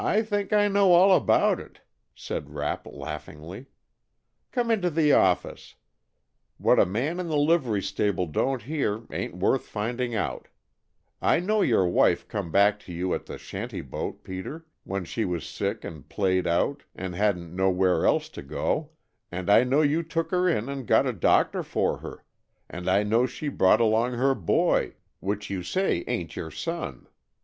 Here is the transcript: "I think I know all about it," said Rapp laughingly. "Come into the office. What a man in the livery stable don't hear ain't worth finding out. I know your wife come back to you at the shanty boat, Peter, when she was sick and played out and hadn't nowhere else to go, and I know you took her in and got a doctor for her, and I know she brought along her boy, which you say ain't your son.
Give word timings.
"I 0.03 0.23
think 0.23 0.51
I 0.51 0.67
know 0.67 0.93
all 0.93 1.15
about 1.15 1.59
it," 1.59 1.81
said 2.15 2.49
Rapp 2.49 2.87
laughingly. 2.87 3.67
"Come 4.51 4.71
into 4.71 4.89
the 4.89 5.13
office. 5.13 5.75
What 6.57 6.79
a 6.79 6.87
man 6.87 7.19
in 7.19 7.27
the 7.27 7.37
livery 7.37 7.83
stable 7.83 8.25
don't 8.25 8.63
hear 8.63 9.03
ain't 9.11 9.37
worth 9.37 9.67
finding 9.67 10.15
out. 10.15 10.47
I 11.21 11.39
know 11.39 11.61
your 11.61 11.85
wife 11.87 12.27
come 12.27 12.51
back 12.51 12.79
to 12.79 12.91
you 12.91 13.13
at 13.13 13.27
the 13.27 13.37
shanty 13.37 13.81
boat, 13.81 14.23
Peter, 14.23 14.65
when 14.85 15.05
she 15.05 15.23
was 15.23 15.45
sick 15.45 15.83
and 15.85 16.09
played 16.09 16.47
out 16.47 16.81
and 16.95 17.13
hadn't 17.13 17.55
nowhere 17.55 18.03
else 18.03 18.27
to 18.29 18.41
go, 18.41 18.89
and 19.31 19.51
I 19.51 19.63
know 19.63 19.83
you 19.83 20.01
took 20.01 20.31
her 20.31 20.49
in 20.49 20.67
and 20.67 20.87
got 20.87 21.05
a 21.05 21.13
doctor 21.13 21.61
for 21.61 21.99
her, 21.99 22.25
and 22.67 22.89
I 22.89 23.03
know 23.03 23.27
she 23.27 23.49
brought 23.49 23.79
along 23.79 24.13
her 24.13 24.33
boy, 24.33 24.95
which 25.19 25.51
you 25.51 25.61
say 25.61 26.03
ain't 26.07 26.35
your 26.35 26.49
son. 26.49 27.05